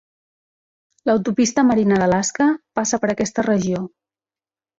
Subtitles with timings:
[1.09, 2.49] L'Autopista Marina d'Alaska
[2.81, 3.85] passa per aquesta regió.